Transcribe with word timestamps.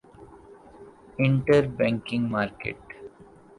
inter 1.19 1.63
bank 1.77 2.07
market 2.31 2.81